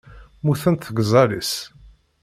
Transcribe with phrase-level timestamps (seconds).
[0.43, 1.53] Mmutent tgeẓẓal-is.